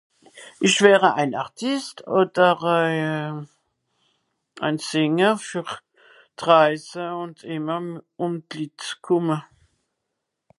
[0.59, 3.35] isch wäre ein Artiste òder euh
[4.67, 5.69] à Sìnger ver
[6.37, 7.85] d'Raise ùnd ìmmer
[8.23, 9.37] ùm d'Lìt kòmme